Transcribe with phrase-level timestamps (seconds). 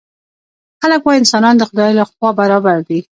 [0.81, 2.99] خلک وايي انسانان د خدای له خوا برابر دي.